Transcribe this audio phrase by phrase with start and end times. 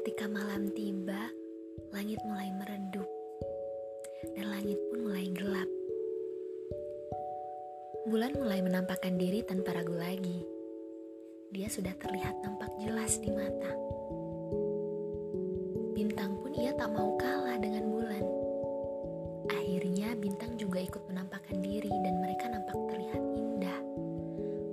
[0.00, 1.28] Ketika malam tiba,
[1.92, 3.04] langit mulai meredup
[4.32, 5.68] dan langit pun mulai gelap.
[8.08, 10.40] Bulan mulai menampakkan diri tanpa ragu lagi.
[11.52, 13.76] Dia sudah terlihat nampak jelas di mata.
[15.92, 18.24] Bintang pun ia tak mau kalah dengan bulan.
[19.52, 23.80] Akhirnya bintang juga ikut menampakkan diri dan mereka nampak terlihat indah.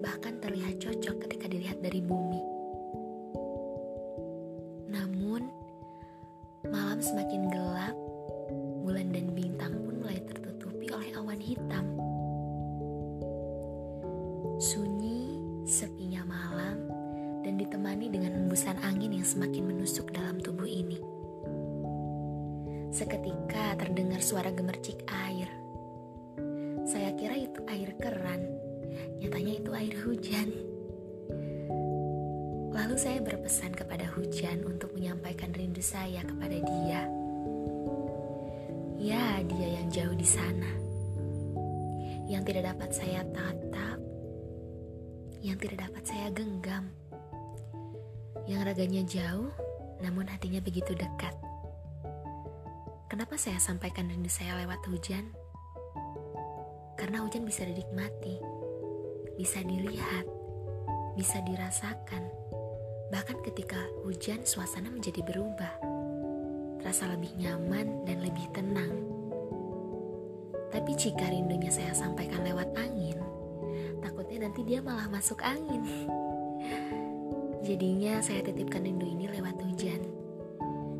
[0.07, 2.56] Bahkan terlihat cocok ketika dilihat dari bumi.
[6.97, 7.93] Malam semakin gelap,
[8.81, 11.85] bulan dan bintang pun mulai tertutupi oleh awan hitam.
[14.57, 15.38] Sunyi,
[15.69, 16.89] sepinya malam,
[17.45, 20.97] dan ditemani dengan hembusan angin yang semakin menusuk dalam tubuh ini.
[22.89, 25.53] Seketika terdengar suara gemercik air.
[26.81, 28.41] Saya kira itu air keran,
[29.21, 30.49] nyatanya itu air hujan.
[32.98, 37.06] Saya berpesan kepada hujan untuk menyampaikan rindu saya kepada dia.
[38.98, 40.66] Ya, dia yang jauh di sana.
[42.25, 44.02] Yang tidak dapat saya tatap,
[45.45, 46.90] yang tidak dapat saya genggam.
[48.50, 49.53] Yang raganya jauh,
[50.02, 51.38] namun hatinya begitu dekat.
[53.14, 55.38] Kenapa saya sampaikan rindu saya lewat hujan?
[56.98, 58.42] Karena hujan bisa dinikmati,
[59.38, 60.25] bisa dilihat,
[61.14, 62.47] bisa dirasakan
[63.08, 65.80] Bahkan ketika hujan, suasana menjadi berubah,
[66.83, 68.91] terasa lebih nyaman dan lebih tenang.
[70.67, 73.16] Tapi jika rindunya saya sampaikan lewat angin,
[74.03, 75.88] takutnya nanti dia malah masuk angin.
[77.67, 80.03] Jadinya saya titipkan rindu ini lewat hujan.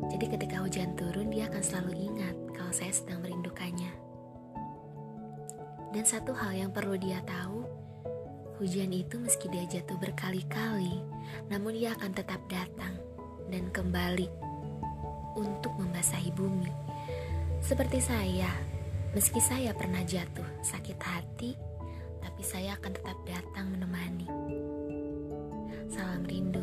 [0.08, 3.92] Jadi ketika hujan turun, dia akan selalu ingat kalau saya sedang merindukannya.
[5.92, 7.67] Dan satu hal yang perlu dia tahu,
[8.58, 10.98] Hujan itu meski dia jatuh berkali-kali,
[11.46, 12.98] namun ia akan tetap datang
[13.46, 14.26] dan kembali
[15.38, 16.66] untuk membasahi bumi.
[17.62, 18.50] Seperti saya,
[19.14, 21.54] meski saya pernah jatuh sakit hati,
[22.18, 24.26] tapi saya akan tetap datang menemani.
[25.86, 26.57] Salam rindu